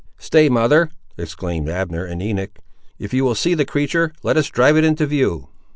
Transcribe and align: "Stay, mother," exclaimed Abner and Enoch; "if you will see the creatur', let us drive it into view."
"Stay, 0.17 0.49
mother," 0.49 0.89
exclaimed 1.15 1.69
Abner 1.69 2.05
and 2.05 2.23
Enoch; 2.23 2.57
"if 2.97 3.13
you 3.13 3.23
will 3.23 3.35
see 3.35 3.53
the 3.53 3.65
creatur', 3.65 4.11
let 4.23 4.35
us 4.35 4.49
drive 4.49 4.75
it 4.75 4.83
into 4.83 5.05
view." 5.05 5.49